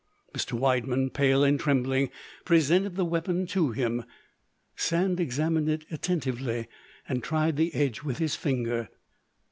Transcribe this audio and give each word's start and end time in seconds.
Mr. 0.33 0.53
Widemann, 0.53 1.11
pale 1.11 1.43
and 1.43 1.59
trembling, 1.59 2.09
presented 2.43 2.95
the 2.95 3.05
weapon 3.05 3.45
to 3.45 3.69
him; 3.69 4.03
Sand 4.75 5.19
examined 5.19 5.69
it 5.69 5.85
attentively, 5.91 6.67
and 7.07 7.23
tried 7.23 7.55
the 7.55 7.75
edge 7.75 8.01
with 8.01 8.17
his 8.17 8.35
finger. 8.35 8.89